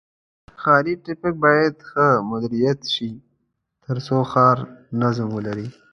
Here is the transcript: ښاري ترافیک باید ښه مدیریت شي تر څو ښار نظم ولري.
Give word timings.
ښاري 0.61 0.93
ترافیک 1.03 1.35
باید 1.45 1.75
ښه 1.89 2.05
مدیریت 2.29 2.79
شي 2.93 3.09
تر 3.85 3.97
څو 4.05 4.17
ښار 4.31 4.57
نظم 5.01 5.27
ولري. 5.33 5.67